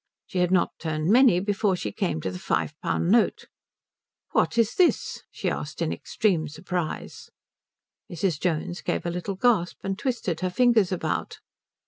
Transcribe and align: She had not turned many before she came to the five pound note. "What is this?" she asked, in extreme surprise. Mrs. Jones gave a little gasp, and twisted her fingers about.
She 0.25 0.39
had 0.39 0.49
not 0.49 0.71
turned 0.79 1.11
many 1.11 1.39
before 1.39 1.75
she 1.75 1.91
came 1.91 2.21
to 2.21 2.31
the 2.31 2.39
five 2.39 2.73
pound 2.81 3.11
note. 3.11 3.45
"What 4.31 4.57
is 4.57 4.73
this?" 4.73 5.21
she 5.29 5.47
asked, 5.47 5.79
in 5.79 5.93
extreme 5.93 6.47
surprise. 6.47 7.29
Mrs. 8.11 8.39
Jones 8.39 8.81
gave 8.81 9.05
a 9.05 9.11
little 9.11 9.35
gasp, 9.35 9.77
and 9.83 9.99
twisted 9.99 10.39
her 10.39 10.49
fingers 10.49 10.91
about. 10.91 11.39